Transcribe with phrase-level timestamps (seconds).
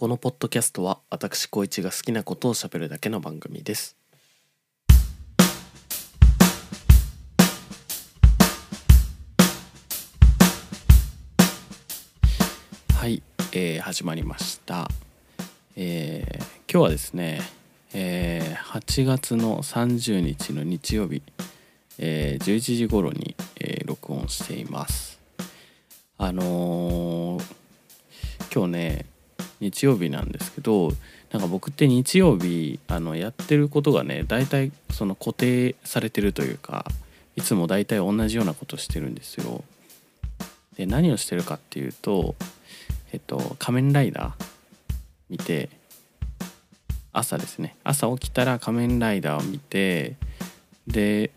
[0.00, 3.96] このポッドキャストは私光一が好きなことを喋るだけの番組です。
[12.94, 14.88] はい、えー始まりました、
[15.74, 17.40] えー今日はですね、
[17.92, 21.24] えー8月の30日の日曜日、
[21.98, 25.18] えー11時頃に、えー録音しています。
[26.18, 27.44] あのー
[28.54, 29.17] 今日ね
[29.60, 30.92] 日曜日なんですけど
[31.32, 36.86] なんか僕って日曜日あのやってることがね大体その固定されてるというか
[37.36, 39.62] いつも大体同じようなことしてるんですよ。
[40.76, 42.36] で何をしてるかっていうと
[43.12, 44.44] えっと「仮面ライダー」
[45.28, 45.70] 見て
[47.12, 50.16] 朝ですね朝起きたら「仮面ライダー」を見て
[50.86, 51.32] で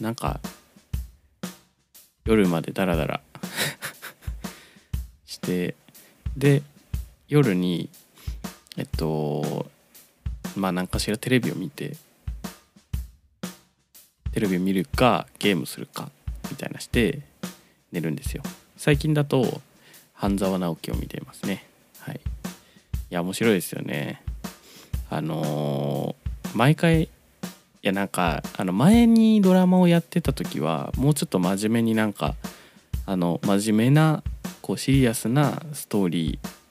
[0.00, 0.40] なんか
[2.24, 3.20] 夜までダラダラ
[5.26, 5.76] して
[6.36, 6.62] で
[7.32, 7.88] 夜に
[8.76, 9.70] えっと
[10.54, 11.96] まあ何かしらテレビを見て
[14.32, 16.10] テレビを見るかゲームするか
[16.50, 17.22] みたいなして
[17.90, 18.42] 寝るんですよ。
[18.76, 19.62] 最近だと
[20.12, 21.64] 半沢直樹を見ていますね。
[22.00, 22.16] はい。
[22.16, 22.20] い
[23.08, 24.22] や面白いですよね。
[25.08, 26.22] あのー
[26.54, 27.08] 毎回い
[27.80, 32.34] やなんかあの前にドラマをやってた時はもうちょっと真面目になんか
[33.06, 34.22] あの真面目な
[34.60, 36.61] こうシリアスなストーリー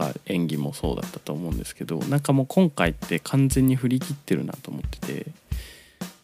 [0.00, 5.26] か演技もそうだったと思うんですけどなんかもう今回って完全に振り切ってるなと思ってて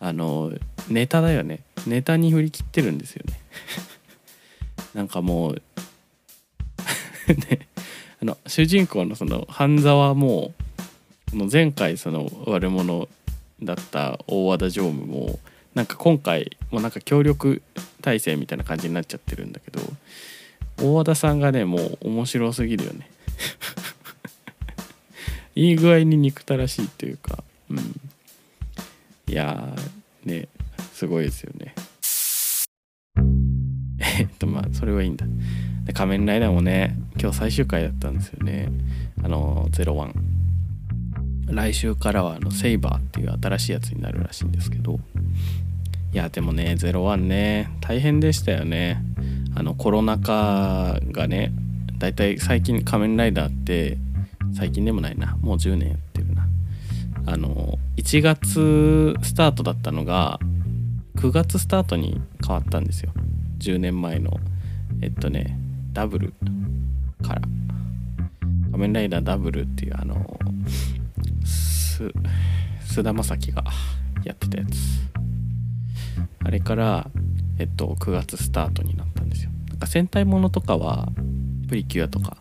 [0.00, 0.52] あの
[0.88, 1.60] ネタだよね。
[1.86, 3.40] ネタに振り切ってるんですよね。
[4.94, 5.62] なんかもう
[7.28, 7.66] ね
[8.22, 10.52] あの主人公のその半沢も
[11.32, 13.08] の前回その悪者
[13.62, 15.38] だった大和田常務も
[15.74, 17.62] なんか今回もうなんか協力
[18.00, 19.80] 体制みたいな感じになっちゃってるんだけど
[20.82, 23.10] 大和田さんがねもう面白すぎるよね。
[25.54, 27.78] いい具合に憎たらしいっていうかうん。
[29.28, 30.48] いやーね
[30.92, 31.74] すごいですよね。
[34.18, 35.26] えっとまあそれはいいんだ。
[35.94, 38.68] 仮面ライダーもね今日最終回だったんですよね。
[39.22, 40.12] あの01
[41.48, 45.00] 来週からはあのセイバーっていう新しいやつになるらしいんですけど。
[46.12, 49.02] いやでもね01ね大変でしたよね。
[49.54, 51.52] あのコロナ禍がね
[51.98, 53.98] だいたい最近仮面ライダーって
[54.54, 56.46] 最近でもないなもう10年やってるな。
[57.26, 60.38] あの1月スタートだったのが
[61.16, 63.12] 9月スタートに変わったんですよ。
[63.58, 64.38] 10年前の
[65.00, 65.58] えっとね
[65.92, 66.34] ダブル
[67.22, 67.42] から。
[68.76, 70.38] 仮面ライダーダブルっていうあの
[71.46, 72.12] す
[72.82, 73.64] 菅田将暉が
[74.22, 74.76] やってたやつ。
[76.44, 77.10] あれから
[77.58, 79.50] えっと9月スタートになったんですよ。
[79.70, 81.08] なんか戦隊ものとかは
[81.68, 82.36] プリキュアとか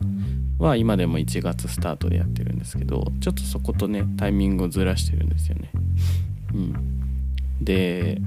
[0.59, 5.71] は今でも1月スタートでやってるんですけどちょっとそことねタイミングをずらしてるんですよね。
[6.53, 7.63] うん。
[7.63, 8.21] で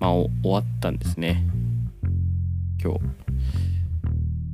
[0.00, 1.44] まあ終わったんですね。
[2.82, 3.00] 今日。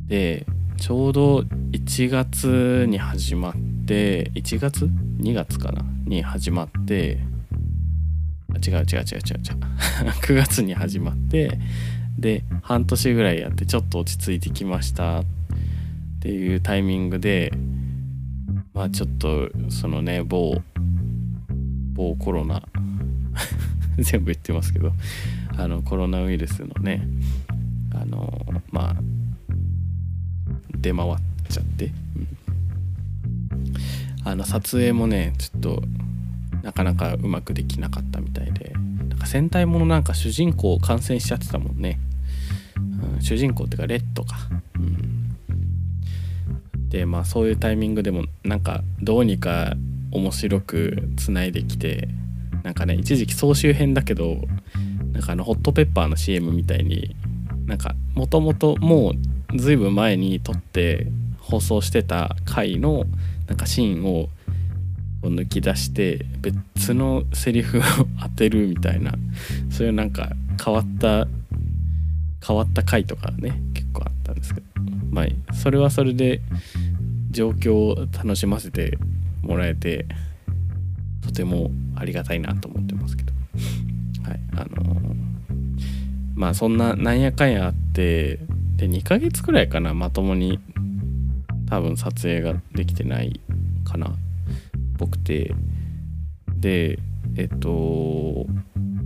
[0.06, 0.47] で
[0.77, 1.41] ちょうど
[1.72, 3.55] 1月に始まっ
[3.87, 4.87] て1月
[5.21, 5.84] ?2 月かな？
[6.06, 7.21] に始まって
[8.53, 10.10] あ違う違う違う違う違う。
[10.22, 11.59] 9 月に始まって
[12.19, 15.22] で半年ぐらいやってちょっと落ち着いてきました。
[16.20, 17.53] ていうタイミングで
[18.75, 20.60] まあちょっとそのね某
[21.92, 22.62] 某コロナ
[23.98, 24.92] 全部言ってますけど
[25.56, 27.06] あのコロナウイルスのね
[27.92, 28.97] あのまあ
[30.80, 31.16] 出回っ
[31.48, 32.28] ちゃって、うん。
[34.25, 35.82] あの撮影もねちょっと
[36.62, 38.72] なかなかうまくできなかったみたいで
[39.09, 41.98] なんか戦隊ものなんか主人公感染しちゃってたもんね、
[43.14, 44.36] うん、主人公っていうかレッドか、
[46.91, 49.75] でまあそういうタイミングでもなんかどうにか
[50.11, 52.09] 面白くつないできて
[52.65, 54.37] なんかね一時期総集編だけど
[55.12, 57.15] なんかあのホットペッパーの CM みたいに
[57.67, 59.12] なんかもともとも
[59.53, 61.07] うずいぶん前に撮って
[61.39, 63.04] 放送してた回の
[63.47, 64.28] なんかシーンを
[65.22, 67.83] 抜き出して別のセリフを
[68.22, 69.15] 当てるみたいな
[69.71, 70.33] そういうなんか
[70.63, 71.28] 変わった
[72.47, 74.71] 変わった回とかね結構あったんですけど。
[75.10, 76.41] まあそれはそれで
[77.30, 78.98] 状況を楽しませて
[79.42, 80.06] もらえて
[81.22, 83.32] とてもありがたいなと思ってますけど。
[84.28, 85.00] はいあの
[86.34, 88.41] まあそんななんやかんやあって
[88.77, 90.59] で2ヶ月くらいかなまともに
[91.68, 93.41] 多分撮影ができてない
[93.84, 94.15] かな
[94.98, 95.54] 僕て。
[96.60, 96.98] で
[97.36, 98.47] えっと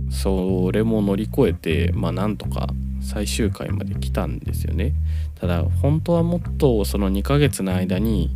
[0.09, 2.67] それも乗り越えてまあなんとか
[3.05, 4.93] 最終回まで来たんですよね。
[5.39, 8.35] ただ本当はもっとその2ヶ月の間に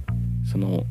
[0.49, 0.85] その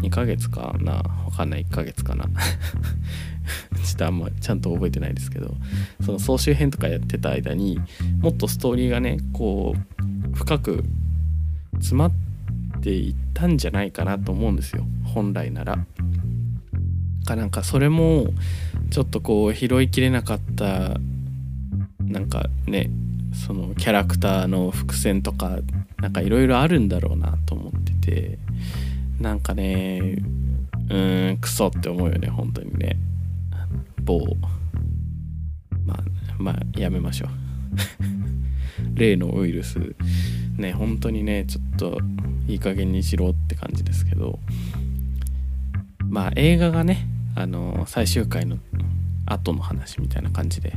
[0.00, 2.26] 2ヶ月かなわかんない1ヶ月かな。
[3.84, 5.54] ちょっとあんまちゃんと覚えてないですけど
[6.00, 7.78] その総集編とかやってた間に
[8.20, 10.84] もっとストーリーがねこう深く
[11.74, 12.12] 詰まっ
[12.80, 14.86] ていったんじゃないかなと思うんですよ。
[15.04, 15.84] 本来なら。
[17.24, 18.28] かなんかそれも
[18.90, 20.98] ちょっとこう拾いきれなかった
[22.00, 22.90] なんかね
[23.34, 25.58] そのキャラクターの伏線とか
[25.98, 28.38] なんかいろいろあるんだろうなと思ってて
[29.20, 30.18] なんかね
[30.88, 32.96] うーんクソって思うよね本当にね。
[34.02, 34.20] 某。
[35.84, 36.02] まあ
[36.38, 37.30] まあやめましょう。
[38.94, 39.94] 例のウイルス。
[40.56, 42.00] ね本当にねちょっと
[42.46, 44.38] いい加減にしろって感じですけど。
[46.08, 48.58] まあ映画がねあの最終回の
[49.26, 50.74] 後の話みたいな感じで、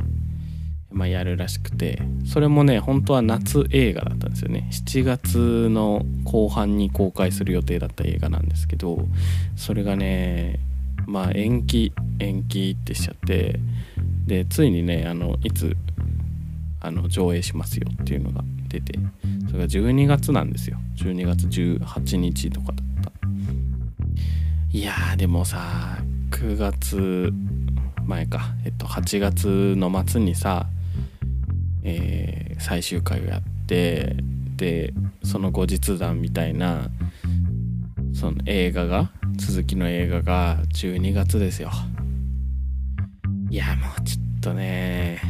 [0.90, 4.68] まあ、やるらしくてそれもね本当は夏映画だったんですよね。
[4.72, 9.06] 7月の後半に公開する予定だった映画なんですけど
[9.56, 10.58] それがね
[11.06, 13.60] まあ延期延期ってしちゃって
[14.26, 15.76] でついにねあのいつ
[16.80, 18.98] あの上映しますよっていうのが出て
[19.48, 20.78] それが12月なんですよ。
[20.96, 23.12] 12月18日とかだった。
[24.70, 25.98] いやーでもさ
[26.30, 27.32] 9月
[28.06, 28.54] 前か。
[28.64, 30.66] えっと8月の末にさ、
[31.82, 34.16] えー、最終回をやって
[34.56, 34.92] で
[35.22, 36.90] その後日談みたいな
[38.12, 41.70] その映画が続きの映画が12月ですよ。
[43.50, 45.20] いやもうちょっとね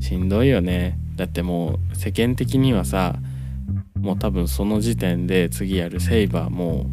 [0.00, 0.98] しんどいよね。
[1.16, 3.16] だってもう世間的にはさ
[3.98, 6.86] もう多分その時点で次やるセイバーも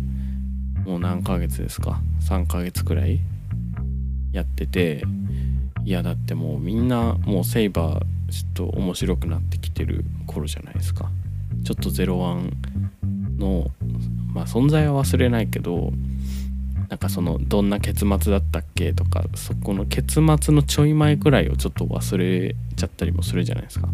[0.85, 3.19] もう何ヶ月ですか？3ヶ月くらい
[4.31, 5.03] やってて
[5.87, 11.09] いやだってもうみんなもうセイバーちょっと面白くなってきてる頃じゃないですか。
[11.63, 12.51] ちょっと01
[13.39, 13.71] の
[14.33, 15.93] まあ存在は忘れないけど
[16.89, 23.87] なんかそのどんな結末だったっけとかそこの結末のちょい前くらいをちょっと忘れちゃったりもするじゃないですか。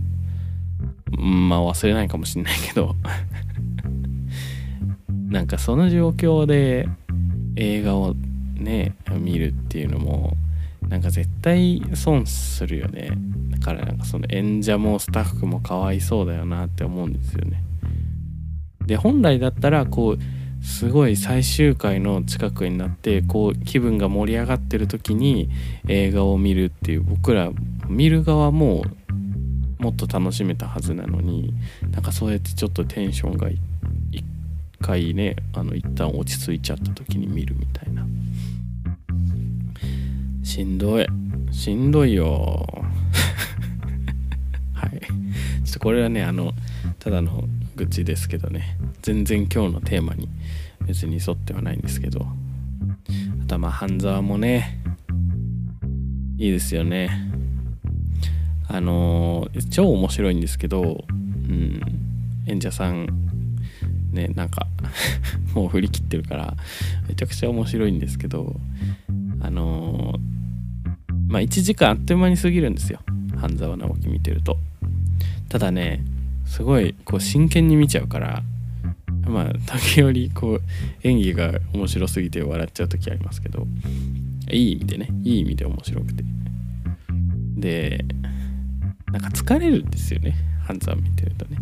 [1.12, 2.96] まあ忘れないかもしんないけど。
[5.30, 6.90] なんかその状況で
[7.56, 8.16] 映画を
[8.56, 10.36] ね見るっていうのも
[10.94, 13.10] なんか絶対損するよね。
[13.50, 17.64] だからなんかその演者もスタッフもかわいそうだよなって思うんですよね。
[18.86, 25.50] で本来だったらこうすごい最終回の近くになってこう気分が盛り上がってる時に
[25.88, 27.50] 映画を見るっていう僕ら
[27.88, 28.84] 見る側も
[29.80, 31.56] もっと楽しめたはずなのに
[31.90, 33.58] なんかそうやってちょっとテンションがい
[34.80, 38.06] 回ねあの一旦落ち着いちゃった時に見るみたいな。
[40.44, 41.08] しんどい。
[41.52, 42.68] しんどいよ。
[44.74, 45.00] はい。
[45.00, 46.54] ちょっとこれはねあの
[47.00, 47.48] ただの
[47.78, 48.78] 愚痴ですけどね。
[49.02, 50.28] 全然今日のテーマに
[50.86, 52.28] 別に沿ってはないんですけど。
[53.42, 54.80] あとはまあ半沢もね
[56.38, 57.10] いいですよね。
[58.68, 61.82] あの、超面白いんですけど、うん、
[62.48, 63.08] 演者さん
[64.12, 64.68] ねなんか
[65.56, 66.56] もう振り切ってるから
[67.08, 68.60] めちゃくちゃ面白いんですけど
[69.44, 70.16] あの、
[71.34, 73.00] まあ1時間あっという間に過ぎるんですよ。
[73.38, 74.56] 半沢直樹見てると。
[75.50, 76.06] ただね
[76.46, 78.44] すごいこう真剣に見ちゃうから
[79.28, 80.62] まあ時折こう
[81.02, 83.66] 演技が面白すぎて笑っちゃう時ありますけど
[84.52, 86.24] いい意味でねいい意味で面白くて。
[87.58, 88.06] で
[89.12, 90.36] なんか疲れるんですよね
[90.68, 91.58] 半沢見てるとね。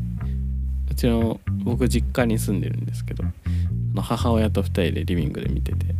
[0.89, 3.23] うちの僕実家に住んでるんですけど
[3.95, 5.95] 母親と2人でリビングで見てて。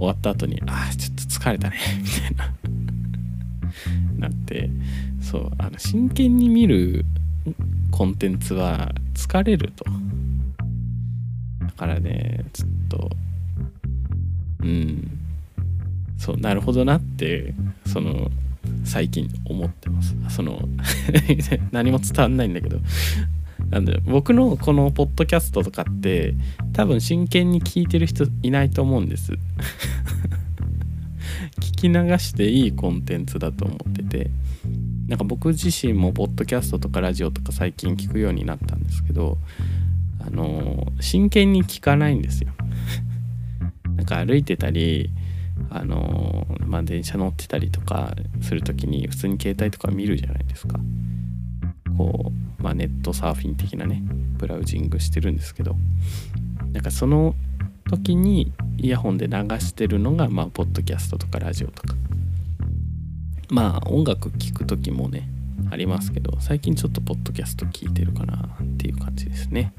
[0.00, 2.54] 終わった後に「ああちょっと疲れたね」 みたいな。
[4.18, 4.68] なって
[5.22, 7.06] そうあの真剣に見る
[7.90, 9.84] コンテンツは疲れると。
[11.60, 13.10] だからねちょっと
[14.60, 15.18] うん
[16.18, 17.54] そうなるほどなって
[17.86, 18.30] その
[18.84, 20.16] 最近思ってます。
[20.28, 20.68] その
[21.72, 22.80] 何も伝わんないんだけど。
[23.70, 26.34] なんで僕のこのポッドキャストとかって
[26.72, 29.32] 多分真剣に聞いてる人いないと思うんです。
[31.60, 34.30] 聞き流していいコンテンツだと思ってて。
[35.10, 39.38] なんか僕自身もポッドキャストとかラジオとか最近聞くようになったんですけど
[40.24, 42.52] あの真剣に聞かないんですよ。
[43.96, 45.10] なんか歩いてたり
[45.68, 50.78] あのまあ電車乗ってたりとかする時に普通に携帯とか見るじゃないですか。
[51.96, 54.02] こう、まあ、ネットサーフィン的なね
[54.38, 55.76] ブラウジングしてるんですけど
[56.72, 57.34] なんかその
[57.88, 61.94] 時にイヤホンで流してるのがまあポッドキャストとかラジオとか。
[63.50, 65.28] まあ音楽聴く時もね
[65.70, 69.72] ありますけど最近ちょっとポッドキャスト聞いてるかなっていう感じですね。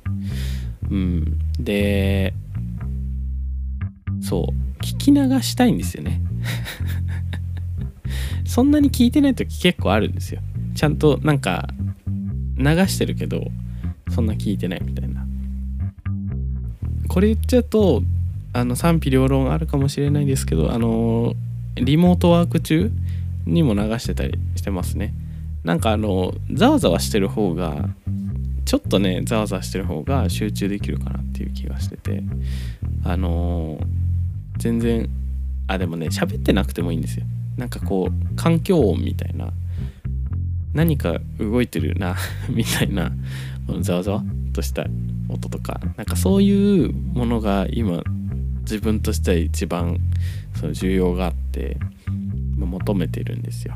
[0.90, 1.40] うん。
[1.58, 2.34] で
[4.22, 6.22] そう聞き流したいんですよね。
[8.46, 10.42] そんなに聞いてない時結構あるんですよ。
[10.76, 11.70] ちゃんとなんか
[12.58, 13.46] 流してるけど
[14.10, 15.26] そんな聞いてないみたいな。
[17.08, 18.04] これ言っちゃうと
[18.54, 21.34] あの賛否両論あるかもしれないですけどあの
[21.76, 22.92] リモートワーク中
[23.46, 25.14] にも流してたりしてますね。
[25.64, 27.90] なんかあのざわざわしてる方が
[28.66, 32.24] ちょっとねざわざわしてる方が集中できるかなっていう気がしてて
[33.04, 33.80] あの
[34.58, 35.10] 全然
[35.68, 37.26] あでもね喋ってなくてもいいんですよ。
[37.58, 39.52] なんかこう環境音みたいな
[40.74, 42.16] 何か動いてるな
[42.50, 43.12] みたいな
[43.68, 44.24] このざわざわ
[44.54, 44.86] とした
[45.30, 48.04] 音とかなんかそういうものが今
[48.62, 49.98] 自分としては一番
[50.56, 51.78] その重要があって
[52.58, 53.76] 求めてるんですよ。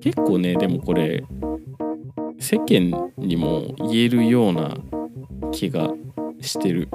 [0.00, 1.24] 結構ねでもこれ
[2.38, 4.76] 世間にも言えるような
[5.52, 5.90] 気が
[6.40, 6.88] してる。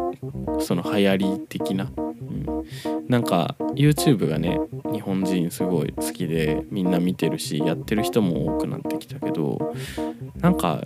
[0.59, 1.89] その流行り的な、
[2.21, 2.65] うん、
[3.07, 4.59] なんか YouTube がね
[4.91, 9.73] 日本人すごい好きでみんな見てるしやってる人も多くなってきたけど
[10.41, 10.81] なんか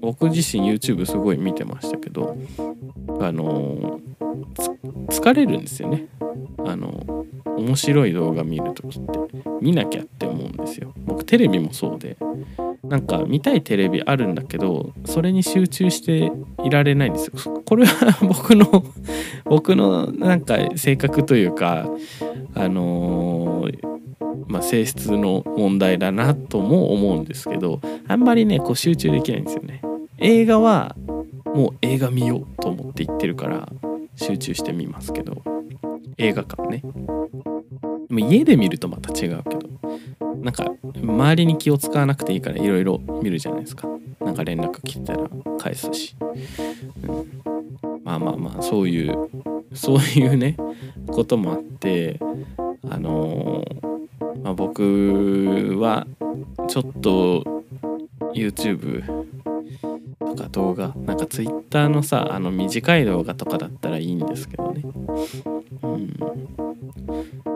[0.00, 2.36] 僕自身 YouTube すごい見てましたけど
[3.20, 4.00] あの
[5.08, 6.06] 疲れるんですよね。
[6.64, 9.28] あの面白い動画見る時って
[9.60, 10.92] 見なきゃって思うんですよ。
[11.04, 12.16] 僕テレビもそうで
[12.82, 16.32] なんか見たいテレビあるんだけどそれに集中して
[16.64, 17.62] いられないんですよ。
[17.64, 18.84] これは 僕の
[19.44, 21.88] 僕のなんか性格というか
[22.54, 23.68] あの、
[24.46, 29.82] まあ、性質の問題だなとも思うんですけどあんまりねこう集中できないんですよね。
[30.18, 30.96] 映画は
[31.54, 33.68] もう映画見ようと思って行ってるから
[34.16, 35.42] 集中してみますけど
[36.18, 36.82] 映画館ね。
[38.08, 39.68] でも家で見るとまた違うけど
[40.42, 43.88] なんか周りに気を使わなくていいからいろいろ見るじゃないですか。
[44.20, 46.26] なんか連絡来たら返すし、う
[47.12, 47.42] ん、
[48.04, 49.30] まあまあまあそういう
[49.74, 50.56] そういうね
[51.06, 52.18] こともあって
[52.88, 56.06] あのー、まあ、僕は
[56.68, 57.62] ちょっと
[58.34, 59.04] YouTube
[60.18, 64.82] とか動画なんか Twitter のさあの短い動画とかだったらいいんですけどね。
[65.82, 66.16] うん。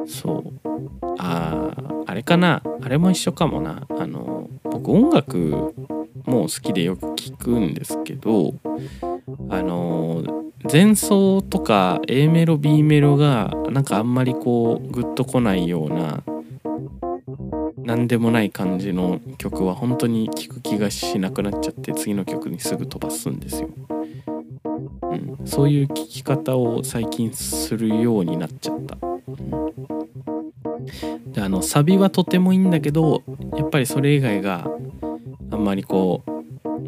[0.06, 0.52] そう。
[1.18, 1.71] あ
[2.06, 2.62] あれかな。
[2.83, 3.87] あれも一緒かもな。
[3.99, 5.75] あの僕音楽
[6.26, 8.54] も好きでよく聞くんですけど
[9.50, 10.25] あの
[10.71, 16.23] 前奏とか A メロ B メロがなんかあんまりこうグッとこないような
[17.85, 23.69] 何でもない感じの曲は本当に聴く気がしなくなっちゃって次の曲にすぐ飛ばすんですよ。
[25.02, 28.97] うん、そういう聴き方を最近するようになっちゃった。
[31.26, 33.23] であのサビはとてもいいんだけど
[33.57, 34.71] やっぱりそれ以外が
[35.51, 36.35] あんまりこう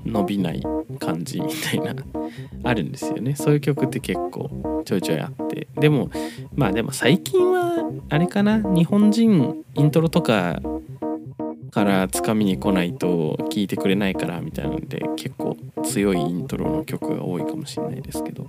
[0.04, 0.62] 伸びない
[0.98, 1.94] 感じみたいな
[2.64, 3.34] あるんですよね。
[3.34, 5.68] そういう曲って結構ちょいちょいあって。
[5.78, 6.10] でも
[6.54, 8.58] まあでも最近はあれかな。
[8.58, 10.60] 日本人イントロとか
[11.70, 18.48] からつかみに来ないと聞いてくれないからみたいなので結構強いイントロの曲が多いかもしれないですけど、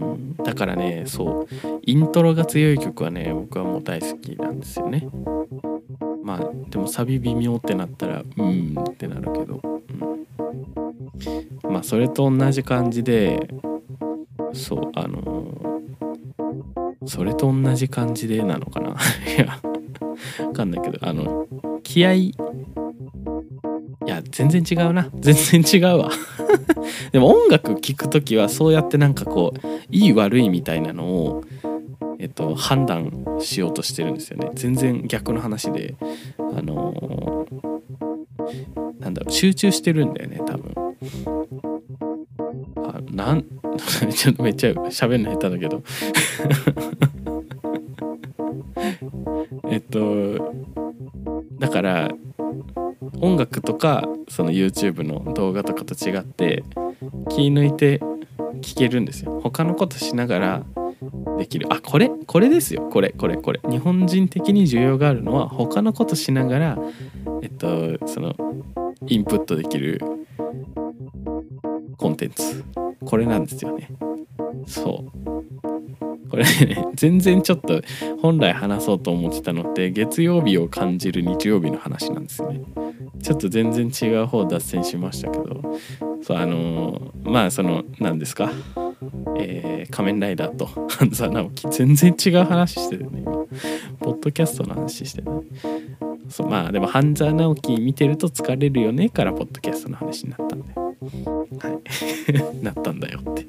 [0.00, 1.80] うん、だからねそう。
[1.84, 5.08] イントロが強い曲はね僕はもう大好きなんですよね。
[6.28, 9.62] まあでもサビ微妙ってなったらうんってなるけど、
[11.64, 13.48] うん、まあそれと同じ感じで
[14.52, 15.80] そうあの
[17.06, 18.90] それと同じ感じでなのかな。
[19.38, 19.58] いや
[20.46, 21.46] わかんないけどあの
[21.82, 22.34] 気合い
[24.04, 25.08] や全然違うな。
[25.14, 26.10] 全然違うわ。
[27.10, 31.44] でも音楽聴く時はそうやってなんかこういい悪いみたいなのを
[32.18, 34.50] えっと判断しようとしてるんですよね。
[34.54, 35.94] 全然逆の話で。
[36.38, 40.74] あのー、なんだろう集中してるんだよね多分。
[42.76, 43.44] あなん
[44.14, 45.82] ちょっとめっちゃ喋んの下手だけど。
[49.70, 50.52] えっと
[51.58, 52.10] だから
[53.20, 56.64] 音楽とかその YouTube の動画とかと違って
[57.30, 58.00] 気抜いて
[58.60, 59.40] 聴けるんですよ。
[59.42, 60.66] 他のことしながら
[61.38, 61.66] できる。
[61.70, 62.82] あこれこれですよ。
[62.82, 63.60] これこれこれ。
[63.68, 66.78] 日本人的に需要があるのは他のことしながら
[67.42, 68.36] えっとその
[69.08, 70.00] インプットできる
[71.96, 72.62] コンテンツ。
[73.04, 73.88] これなんですよね。
[74.68, 76.28] そう。
[76.30, 77.82] これね全然ちょっと
[78.22, 82.62] 本来話そうと思ってたのって月曜日を感じる日曜日の話なんですよね。
[83.20, 85.60] ちょっと全然違う方脱線しましたけど。
[86.22, 88.52] そうあの、まあその何ですか？
[89.36, 91.68] えー、仮面ライダーと半沢直樹。
[91.70, 93.22] 全然違う話してるね。
[93.22, 93.32] 今
[94.00, 95.42] ポッドキャストの話してるね。
[96.28, 100.84] そうまあでも半沢直樹見てると疲れるよねからポッドキャストの話になったんでは
[102.60, 102.60] い。
[102.62, 103.46] なったんだよって。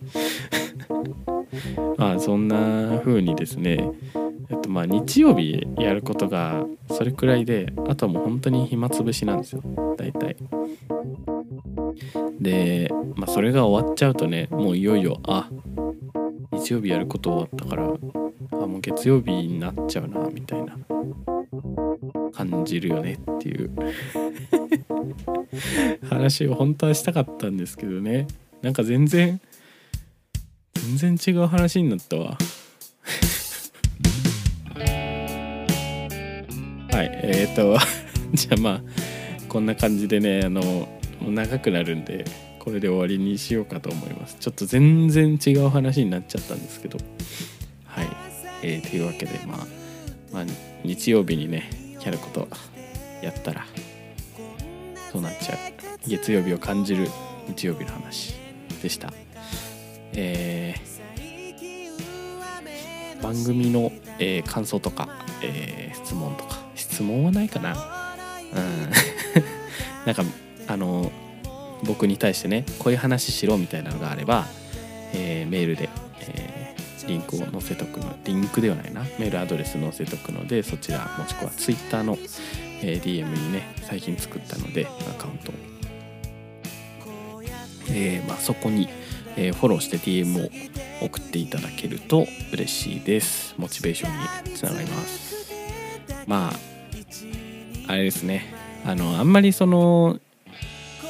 [1.97, 3.91] まあそんな風にですね
[4.49, 9.61] えっとまあ日曜日やることがそれくらいであとはもう本当に暇つぶしなんですよ。
[9.97, 10.37] 大体。
[12.39, 15.49] でまあそれが終わっちゃうとねもういよいよあ
[16.51, 17.87] 日曜日やること終わったからあ
[18.67, 20.77] もう月曜日になっちゃうなみたいな
[22.33, 23.71] 感じるよねっていう。
[26.09, 28.27] 話を本当はしたかったんですけどね。
[28.61, 29.39] なんか全然
[30.97, 32.37] 全然違う話になったわ。
[36.91, 37.77] はいえーと
[38.33, 38.81] じゃあまあ
[39.47, 42.25] こんな感じでねあのもう長くなるんで
[42.59, 44.37] これで終わりにしようかと思います。
[44.39, 46.97] ちょっと全然違う話になっちゃったんですけど。
[47.85, 48.07] はい。
[48.61, 49.67] えー、というわけでまあ、
[50.31, 50.45] まあ、
[50.83, 51.69] 日曜日にね
[52.03, 52.47] やること
[53.21, 53.65] やったら
[55.11, 55.57] そうなっちゃう。
[56.07, 57.09] 月曜日を感じる
[57.47, 58.35] 日曜日の話
[58.81, 59.11] でした。
[60.13, 65.09] えー、番組の、えー、感想とか、
[65.41, 66.59] えー、質問とか。
[66.75, 68.15] 質問はないかな。
[68.53, 68.89] うん。
[70.05, 70.23] なんか
[70.69, 71.11] あの
[71.83, 74.45] 僕に対してねこういう話しろみたいなのがあれば、
[75.13, 75.89] えー、メールで、
[76.21, 82.17] えー、リンクを載せとくのリンクではないなメールアドレス載せとくのでそちらもしくは Twitter の、
[82.81, 85.55] えー、DM にね最近作ったのでアカウントを、
[87.91, 88.87] えまあ、そこに、
[89.35, 90.51] え、フォローして DM を
[91.03, 93.55] 送っていただけると嬉しいです。
[93.57, 95.51] モチベーションにつながります。
[96.27, 96.51] ま
[97.87, 98.53] ああれですね。
[98.85, 100.19] あのあんまりその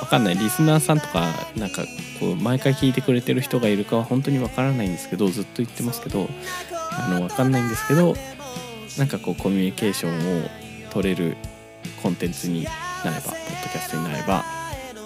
[0.01, 0.37] わかんない。
[0.37, 1.83] リスナーさんとかなんか
[2.19, 6.29] こう毎回聞いてくれてる人がいるかは本当にわからないんですけどずっと言ってますけど
[6.71, 8.15] あのわかんないんですけど
[8.97, 10.49] なんかこうコミュニケーションを
[10.89, 11.37] 取れる
[12.01, 12.69] コンテンツにな
[13.05, 14.43] ればポッドキャストになれば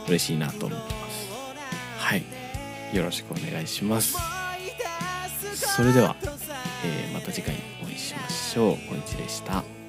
[0.08, 1.30] 嬉しいなと思ってます。
[2.00, 2.24] はい。
[2.94, 4.17] よろしくお願いします。
[5.56, 6.15] それでは、
[6.86, 8.78] えー、また次回お会いしましょう。
[8.89, 9.83] 小一でした。